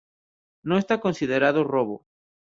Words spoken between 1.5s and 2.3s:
robo